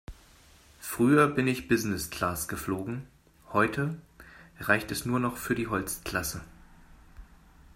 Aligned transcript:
Früher 0.79 1.27
bin 1.27 1.45
ich 1.47 1.67
Business-Class 1.67 2.47
geflogen, 2.47 3.05
heute 3.53 4.01
reicht 4.59 4.89
es 4.89 5.05
nur 5.05 5.19
noch 5.19 5.37
für 5.37 5.53
die 5.53 5.67
Holzklasse. 5.67 6.41